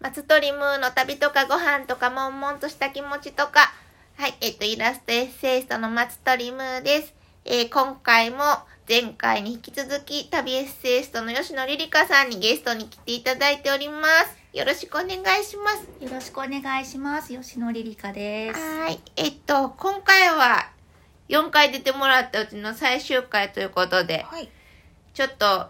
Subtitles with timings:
[0.00, 3.72] 松鳥ムーの旅とかご飯とか悶々とした気持ちとか、
[4.16, 7.14] はい、えっと、イラストエッセイストの松鳥ムーです。
[7.44, 8.36] えー今回も
[8.88, 14.38] 前回に引き続き旅エッセイストの吉野リリカさんにゲストに来ていただいております。
[14.56, 15.86] よろしくお願いします。
[16.02, 17.28] よろしくお願いします。
[17.28, 18.58] 吉野リリカです。
[18.58, 18.98] はい。
[19.16, 20.70] えっと、今回は
[21.28, 24.48] 4回出てもらったうちの最終回ということで、はい。
[25.12, 25.66] ちょっと、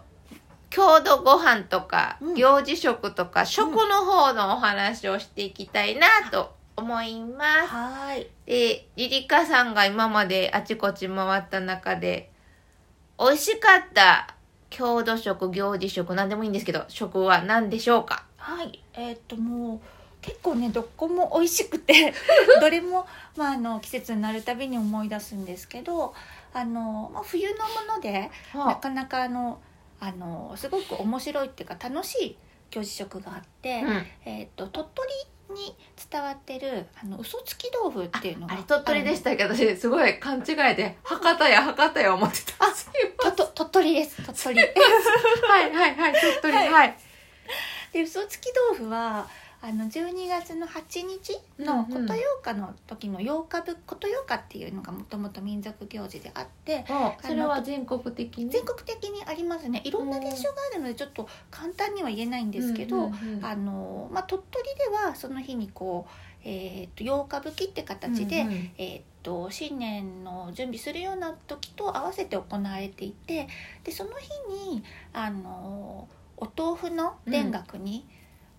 [0.69, 7.67] 郷土ご飯とか、うん行事食とか、食の方のお話をしていきたいなと思います。
[7.67, 8.27] はい。
[8.45, 12.31] で、リリカさんが今まであちこち回った中で、
[13.19, 14.35] 美味しかった
[14.69, 18.23] 郷土食、行事食、何でもいいんですけど、食は何でしょうか？
[18.37, 18.83] はい。
[18.93, 19.79] えーっと、もう、
[20.21, 22.13] 結構ね、どこも美味しくて、
[22.61, 26.13] どれも、まあ、あの、季節になるたびに思い出すんですけど、
[26.53, 27.55] あの、まあ、冬の
[27.87, 29.59] もので、なかなかあの、
[29.99, 32.37] あの、すごく面白いっていうか、楽しい
[32.71, 34.05] 行事食があって、うん。
[34.25, 34.87] えーっと、鳥
[35.49, 35.75] 取に
[36.09, 42.65] 伝わってる、あの、嘘つき豆腐っていうのが鳥取でしたけど、私すごい勘違いで、博多や博多や思ってた。
[42.65, 44.59] あとと鳥取です鳥取
[45.47, 46.97] はいはいはい、鳥取、はいはい。
[47.91, 49.27] で嘘つき豆腐は
[49.61, 52.07] あの12月の8日のうんうん。
[52.07, 56.85] 琴陽花の時の8日ぶ琴陽花っていうのがもともと民族行事であって
[57.21, 58.49] それは全国的に？
[58.49, 59.81] 全国的にありますね。
[59.83, 66.11] いろんな現象があるのでちょっと簡単には言えないんですけど、うんうんうんあのまあ、鳥取ではその日にこう、
[66.45, 68.71] えー、と8日吹きって形で、うんうん。
[68.77, 73.47] えー、と新年の準備するような時と合わせて行われていて
[73.83, 74.29] でその日
[74.71, 78.07] にあのお豆腐の田楽に、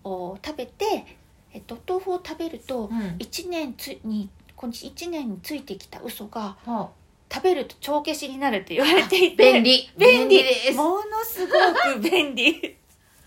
[0.03, 1.05] を食べて、
[1.53, 2.97] えっと、お豆腐を食べるとうん。
[3.19, 6.89] 1年つにこの1年についてきた嘘がは
[7.33, 9.89] 食べると帳消しになるって言われていあて便利。
[9.97, 10.73] 便利です。
[10.73, 11.53] ものすご
[11.95, 12.77] く便利。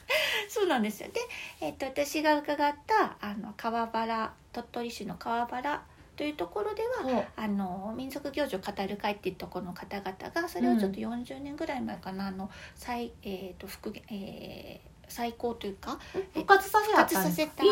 [0.49, 1.09] そうなんですよ。
[1.09, 1.21] で、
[1.61, 5.83] えっと、私が伺ったあの川原鳥取市の川原
[6.17, 15.99] というところでははあの民族行事を語る会っていうところの方々がそれをちょっと40年ぐらい前かな、あの再,、えーと復元えー再興というか
[16.33, 17.63] 復活させ復活させた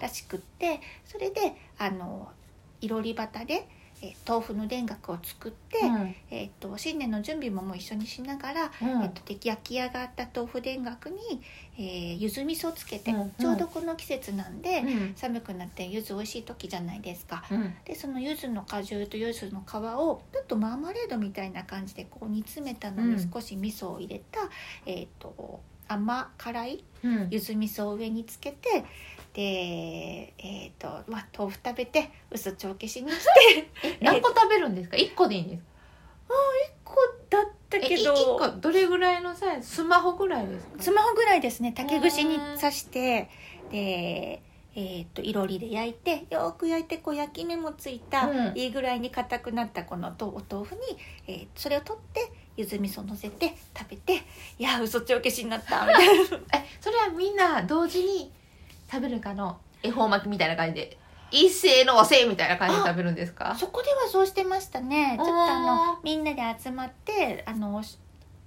[0.00, 2.28] らしくってそれであの
[2.80, 6.14] いろり端で、えー豆腐の田楽を作って、うん。
[6.30, 8.88] えー、と新年の準備ももう一緒にしながら、うん。
[9.02, 11.16] えー、と出来焼き上がった豆腐田楽に、
[11.78, 13.30] えー、柚子味噌をつけて、うんうん。
[13.38, 15.12] ちょうどこの季節なんで、うん。
[15.16, 17.44] 寒くなって柚子美味しい時じゃないですか。
[17.50, 17.74] うん。
[17.84, 23.16] でその柚子の果汁と柚子の皮をちょっとマーマレードみたいな感じでこう煮詰めたのうん。
[23.16, 24.40] に少し味噌を入れた、
[24.84, 27.28] えー、と甘辛いうん。
[27.30, 28.84] 柚子味噌を上につけて
[29.32, 33.18] でえーとまあ、豆腐食べて薄帳消しにし
[33.52, 34.96] て え何個食べるんですか？
[34.96, 35.68] 一個でいいんですか？
[36.84, 36.96] こ
[37.28, 38.14] だったけど。
[38.38, 39.68] 個どれぐらいのサイズ？
[39.68, 40.82] スマホぐらいですか？
[40.82, 41.72] スマホぐらいですね。
[41.76, 43.28] 竹串に刺して
[43.70, 44.42] で
[44.78, 48.58] えー、といろりで焼いてよく焼いてこう焼き目もついた、うん。
[48.58, 50.80] いいぐらいに硬くなったこのとお豆腐に、
[51.26, 54.22] えーそれを取って柚子味噌乗せて食べて
[54.58, 56.12] いや嘘帳消しになった みたいな。
[56.54, 58.32] えそれはみんな同時に
[58.90, 59.58] 食べるかの？
[59.82, 60.98] 恵方巻きみたいな感じで。
[61.32, 63.54] 一斉のせみたいな感じで食べるんですか？
[63.58, 65.16] そこではそうしてましたね。
[65.18, 65.60] ちょっとああ
[65.94, 67.82] のみんなで集まってあの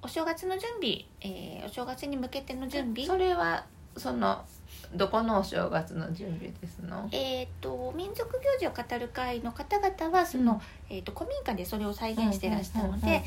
[0.01, 3.05] お正月の準備、えーお正月に向けての準備？
[3.05, 3.65] それは
[3.97, 4.45] その
[4.93, 7.09] どこのお正月の準備ですの？
[7.11, 13.23] えー、と民族行事を語る会の方々はその、えー、と古民家でそれを再現してらしたので、うんうんうんうん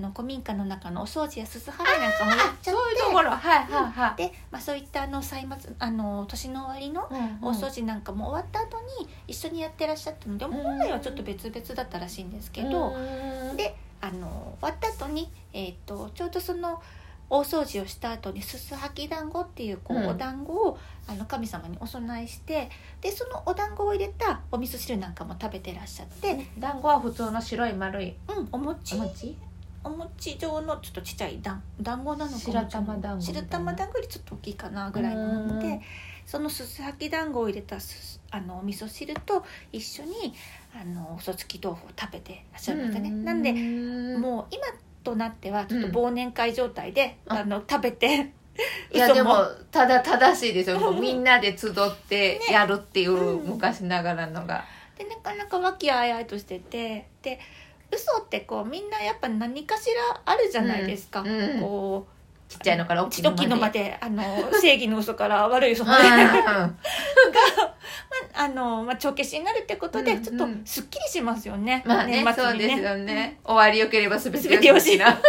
[0.00, 3.30] のあの古民家の中のお掃除やすす払いなんかもやっちゃっそういうところ。
[3.30, 4.16] はいはいはい。
[4.16, 13.56] てで、まあ、そういったあの歳末あの年の終わりのうん大掃除なんかも終わった後に一緒にやってらっしゃったので、ん本来はちょっと別々だったらしいんですけど、うん。
[13.56, 16.82] であの終わった後に、えー、とちょうどその
[17.28, 20.06] 大掃除をした後にすすはき団子っていうこう、うん。
[20.08, 28.14] お団子をあの神様にお供えしてでそのお団子を入れたお味噌汁なんかも食べてらっしゃって、団子は普通の白い丸い。
[28.28, 28.96] うん、お餅。
[28.96, 29.36] お餅？
[29.82, 35.60] お餅状のちょっとちっちゃい団団子なのか白玉団子白玉団子よりちょっと大きいかなぐらいのものうん。
[35.60, 35.80] で
[36.26, 40.34] そのすすはき団子を入れたすあのお味噌汁と一緒に
[40.78, 43.10] あの嘘つき豆腐を食べてらっしゃるんですよね。
[43.10, 43.60] なんでで
[44.18, 44.64] もう今
[45.02, 48.32] となってはちょっと忘年会状態で、うんあの食べて
[48.92, 49.36] いや嘘でも
[49.70, 50.92] ただ正しいですよ。
[50.92, 51.72] みんなで集っ
[52.08, 53.48] てやるっていううん。
[53.48, 54.64] 昔ながらのが、
[54.98, 57.40] でなかなか和気あいあいとしててで
[57.92, 61.60] 嘘ってこうみんなやっぱ何かしらあるじゃないですか、うんうん。
[61.60, 62.06] こ
[62.48, 63.80] ちっちゃいのからうちどきのまで。
[63.80, 64.22] であの
[64.60, 66.76] 正義の嘘から悪い嘘うんまで、うん
[68.32, 71.82] あの、まあ、帳消しになるってことで、うんちょっとすっきりしますよね。
[71.84, 73.38] まあね年末にそうですよね。
[73.44, 75.06] 終わりよければ全て全てよしな。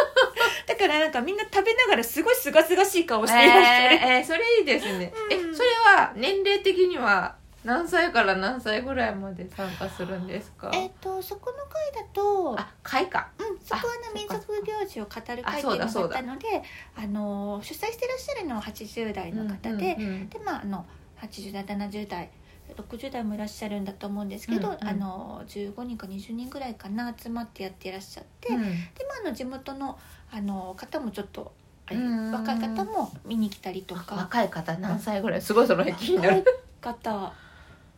[0.67, 5.51] だかからなんかみんな食べながらすごいすがすがしい顔していらっしゃる、えーえーそれいいですね、うん。
[5.51, 10.71] えそれは年齢的には何歳から何歳ぐらいまで参加するんですか？
[10.73, 13.29] えっ、とそこの会だとあ会か。
[13.37, 16.47] うん、そこはあね民族行事を語る会っていうのったので
[16.95, 19.95] あの主催してらっしゃるのは80代の方で、
[20.29, 20.85] でまああの
[21.21, 22.29] 80代70代
[22.75, 24.87] 60代もいらっしゃるんだと思うんですけど、うんうん。
[24.87, 28.61] あの15人か20人ぐらいかな集まってやっていらっしゃって、うん。
[28.61, 28.67] で
[29.07, 29.99] まああの地元の
[30.31, 31.51] あの方もちょっと
[31.89, 34.15] 若い方も見に来たりとか。
[34.15, 35.41] 若い方何歳ぐらい？
[35.41, 36.43] すごいその辺気になる。
[36.81, 37.31] 方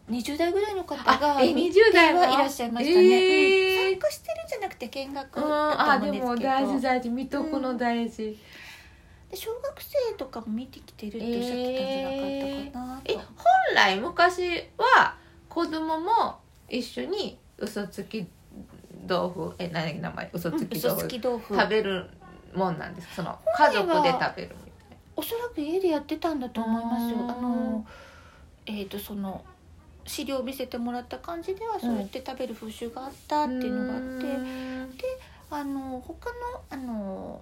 [0.09, 3.87] 20代ぐらいの方あがえ20代もはいらっしゃいましたね、えー。
[3.87, 6.49] うん参加してるんじゃなくて見学あで思うんですけど。
[6.49, 7.09] も大事大事。
[7.09, 8.37] 見とくの大事、
[9.29, 13.23] で小学生とかも見てきてるっておっしゃってたんじゃなかったかなと、え本
[13.75, 15.15] 来昔は
[15.47, 16.39] 子供も
[16.69, 18.27] 一緒に嘘つき
[19.07, 20.29] 豆腐え何名前？
[20.33, 21.07] 嘘つき豆腐。
[21.07, 21.55] き豆腐。
[21.55, 22.09] 食べる
[22.53, 23.15] もんなんです。
[23.15, 27.19] その家族で食べるみたいおそらく家でやってたんだと思いますよ。
[27.19, 27.85] うんあの
[28.65, 29.43] えっ、とその
[30.05, 34.89] 資料を見せてもらった感じではそうやって食べる風習があったっていうのがあって、うん。
[35.49, 36.35] あの他の
[36.69, 37.41] あの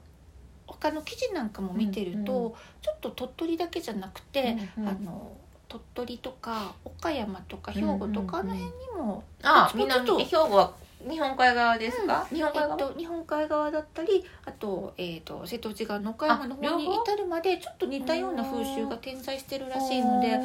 [0.67, 4.89] 他の記事なんかも見てると、うんうちょっと鳥取だけじゃなくて、うんうん。
[4.89, 5.31] あの
[5.67, 8.49] 鳥取とか岡山とか兵庫とかあうん。
[8.49, 10.73] うんうんの辺にも、あ南兵庫は
[11.09, 20.37] 日本海側ですか、日本海側、えっと、日本海側だったりあと,、えっと瀬戸内側の岡山の方に至るまでちょっと似たような風習が点在してるらしいので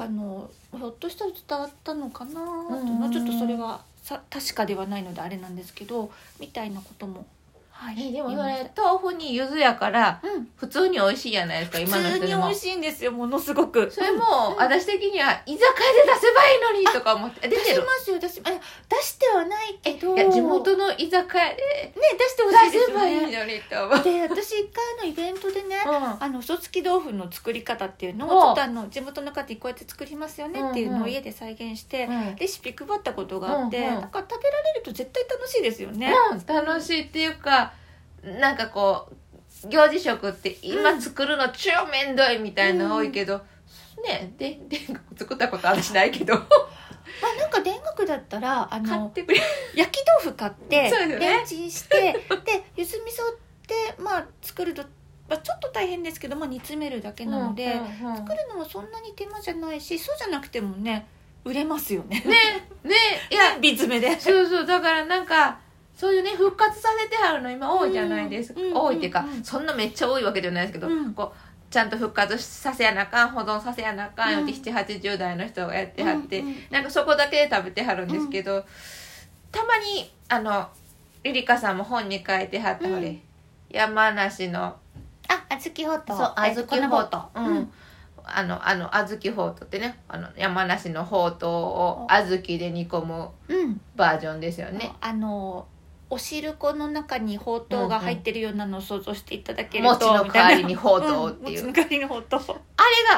[0.00, 3.10] あのひょっとしたら伝わったのかなと。
[3.12, 7.26] ちょっとそれはさ確かではないのであれなんですけどみたいなことも、
[7.76, 10.48] はい、えでもそれ豆腐に柚子やからたうん。
[10.56, 13.90] 普通に美味しいじゃないですか今の普通に美味しいんですよものすごく。
[13.90, 14.56] それも、うん。
[14.56, 15.60] 私的には居酒屋で
[16.14, 17.82] 出せばいいのにとか思って出てる。
[17.82, 20.16] ますよ出しえ出してはないけど。
[20.16, 26.22] いや地元の居酒屋でね出してほしいですよ出せばいいねのにと思う、で私一回のイベントでねうん。
[26.22, 31.00] あの嘘つき豆腐の作り方っていうのをちおょっとあの地元の方にこうやって作りますよねっていううんうん。
[31.00, 32.36] のを家で再現して、うん。
[32.36, 34.00] レシピ配ったことがあって、うんうん。
[34.00, 36.14] なんか食べられると絶対楽しいですよね。
[36.32, 37.73] うん、楽しいっていうか
[38.24, 43.38] なんかこう行事食って今作るの超めんどいみたいなの多いけど、
[44.04, 44.78] ねでで
[45.16, 46.34] 作ったこと私ないけど。
[47.22, 49.12] まあなんか田楽だったらあの
[49.74, 50.90] 焼き豆腐買って
[51.20, 52.18] レンチンしてで
[52.76, 53.36] ゆず味噌っ
[53.66, 54.82] てまあ作ると、
[55.28, 58.16] まあ、ちょっと大変ですけど、まあ、煮詰めるだけなので、うんうんうん。
[58.16, 61.06] 作るのもそんなに手間じゃないしそうじゃなくてもね
[61.44, 62.20] 売れますよね。
[62.20, 62.94] ねね
[63.30, 64.18] いや 瓶詰めで。
[64.18, 65.58] そうそうだからなんか
[65.96, 71.14] そういうね復活させてはるの今多いじゃないですか、うん多いっていうか、うんうんそんなめっちゃ多いわけじゃないですけど、うん。
[71.14, 74.76] こうちゃんと復活させやなあかん保存させやなあかんよってうん。
[74.76, 78.64] 780代の人がやってはって、うんうんなんかそこだけで食べてはるんですけど、
[79.52, 80.68] たまにあの
[81.22, 82.94] ゆりかさんも本に書いてはった、うん。
[82.96, 83.18] ほれ
[83.70, 84.76] 山梨の
[85.28, 86.16] あ、あずきほうと。
[86.16, 87.18] そうえっと小豆ほうと。
[87.34, 87.72] 粉うん、うん。
[88.24, 93.80] あのあの小豆ほうとってねあの山梨のほうとうを小豆で煮込むうん。
[93.96, 94.92] バージョンですよね。
[95.00, 95.66] あの
[96.14, 102.56] お汁粉の中にほうとうが入ってるようなのを想像していただけると、餅の代わりにほうとうっていう、ん餅の代わりにほうとうあれ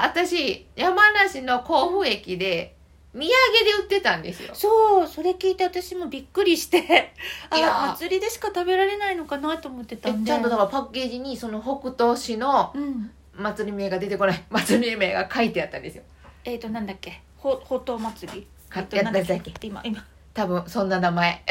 [0.01, 2.75] が私山梨の甲府駅で
[3.13, 4.55] 土産で売ってたんですよ。
[4.55, 7.13] そうそれ聞いて私もびっくりして。
[7.51, 10.31] あ祭りでしか食べられないのかなと思ってたんで。
[10.33, 13.11] えちゃんとだからパッケージにその北東市のうん。
[13.35, 14.43] 祭り名が出てこない。
[14.49, 16.03] 祭り名が書いてあったんですよ。
[16.45, 17.21] えっ、となんだっけ？
[17.37, 18.47] ほうほうとう祭り？
[18.71, 19.67] かえっとなんだっやったっけ？
[19.67, 20.03] 今今。
[20.35, 21.43] 多分そんな名前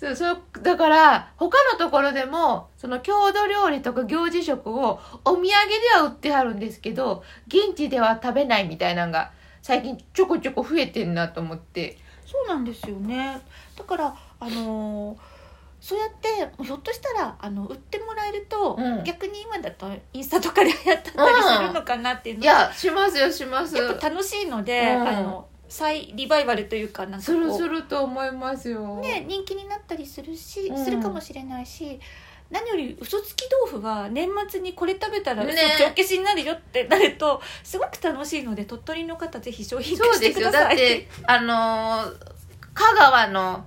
[0.00, 5.50] そうそうだから他のところでもその郷土料理とか行事食をお土産で
[5.94, 9.30] は売ってはるんですけど現地では食べないみたいなのが
[9.60, 11.98] 最近ちょこちょこ増えてんなと思って。
[12.24, 13.42] そうなんですよね。
[13.76, 15.18] だからあのー
[15.82, 19.04] そうやってひょっとしたらあの売ってもらえると、うん。
[19.04, 23.76] 逆に今だとインスタとかでやったりするのかなっていうのいやしますよします。
[23.76, 25.08] やっぱ楽しいので、うん。
[25.08, 30.84] あの再リバイバルというかなんかするすると思いますよ、ね、人気になったりするし、うん。
[30.84, 31.98] するかもしれないし
[32.50, 35.52] 何より嘘つき豆腐が年末にこれ食べたらね。
[35.52, 40.50] 嘘帳消しになるよってなるとすごく楽しいので鳥取の方ぜひ商品化そうしてですよ。
[40.50, 40.76] だっください。
[40.76, 42.16] てあのー
[42.74, 43.64] 香川の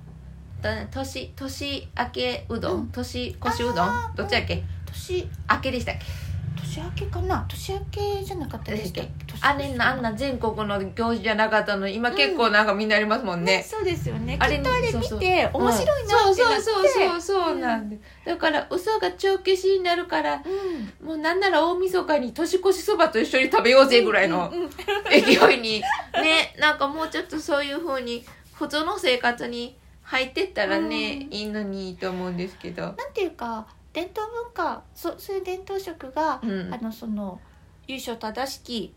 [0.91, 2.87] 年年明けうどん、うん。
[2.87, 4.15] 年越しうどん。
[4.15, 4.63] どっちだっけ？
[4.85, 6.01] 年明けでしたっけ？
[6.73, 7.45] 年明けかな？
[7.47, 9.11] 年明けじゃなかったでしたっけ。
[9.27, 11.87] 年あれなあんな全国の行事じゃなかったの？
[11.87, 14.37] 今結構なんかみんなありますもんね、ねそうですよね。
[14.39, 14.97] あれきっとあれ見て
[15.53, 20.41] 面白いなうんってなって、そうそうそうそうそうなんで、だから嘘が帳消しになるから
[21.01, 21.07] うん。
[21.07, 24.69] もうなんなら大晦日に年越しそばと一緒に食べようぜぐらいのうんうん。
[25.09, 25.81] 勢いに。
[26.13, 31.33] ねなんかもうちょっとそういう風に普通の生活に入ってったらね、うん。
[31.33, 32.81] いいのにと思うんですけど。
[32.83, 36.73] なんていうか伝統文化そそういう伝統食が、うん。
[36.73, 37.39] あのその
[37.87, 38.93] 優勝正しき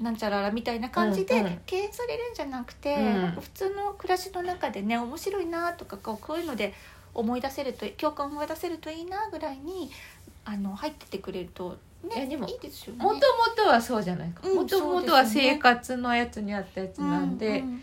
[0.00, 3.04] なんちゃららみたいな感じで敬遠されるんじゃなくて、うん。
[3.22, 6.74] なんか普通の暮らしの中でね面白いなとかこうこういうので
[7.14, 9.90] 思い出せると共感を思い出せるといいなぐらいに
[10.44, 13.02] あの入っててくれるとねいもいいですよね。
[13.02, 13.20] もとも
[13.56, 14.42] とはそうじゃないか。
[14.46, 17.82] うんもともとは生活のやつにあったやつなんで、うんうん。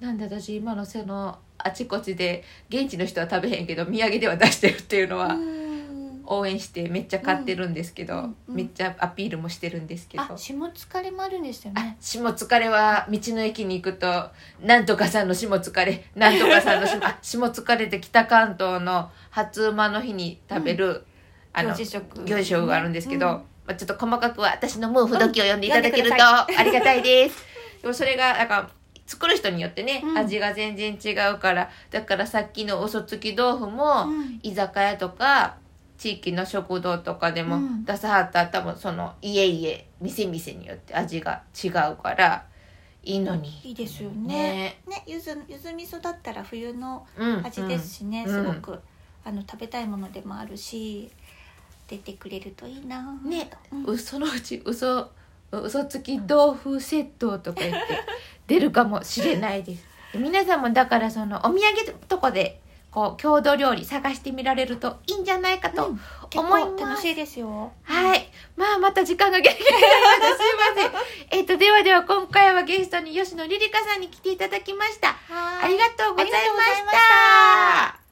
[0.00, 5.55] なんで私今のそのあちこちで現地の人は食べへんけど土産では出してるっていうのはうん
[6.26, 11.96] 応援してめっちゃ買ってるんですけど、うんうんめっちゃアピールもしてるんですけど、あ下疲れもあるんですよあね。
[12.00, 14.30] 下疲れは道の駅に行くと
[14.60, 21.04] なんとかさんの下疲れ なんとかさんの下あ下疲れって北関東の初馬の日に食べる、
[21.52, 22.24] あの行事食。
[22.24, 23.32] 行事食があるんですけど、うん。
[23.32, 26.20] まあ、ちょっと細かくは私の毛布時を読んでいただけるとうん。
[26.58, 27.44] ありがたいです。
[27.82, 28.70] でもそれがなんか
[29.06, 30.18] 作る人によってね、うん。
[30.18, 34.40] 味が全然違うからだからさっきの嘘つき豆腐も、うん。
[34.42, 35.56] 居酒屋とか
[35.98, 37.84] 地域の食堂とかでもうん。
[37.84, 42.46] 出さはったら多分その家々店々によって味が違うから
[43.02, 43.60] いいのに。
[43.64, 44.26] いいですよね。
[44.26, 44.82] ね。
[44.88, 47.46] ねゆずゆず味噌だったら冬のうん。
[47.46, 48.32] 味ですしね、うん。
[48.32, 48.80] すごく
[49.24, 51.10] あの食べたいものでもあるし
[51.88, 53.02] 出てくれるといいな。
[53.24, 53.50] ね。
[53.72, 53.84] うん。
[53.84, 55.10] うそのうち嘘
[55.52, 57.78] 嘘つき豆腐セットとか言って
[58.46, 59.84] 出るかもしれないです。
[60.14, 62.60] 皆さんもだからそのお土産とかで
[62.96, 65.94] こう郷土料理探してみられるといいんじゃないかと、
[66.34, 68.26] 思います構楽しいですよはい。
[68.56, 70.26] まあ、また時間がギリギリになりました。
[70.42, 70.98] すいま
[71.28, 71.36] せん。
[71.38, 75.14] えっと、ではでは今回はゲストに吉野リリカさんに来ていただきました。
[75.30, 76.98] ありがとうございまし
[78.00, 78.05] た。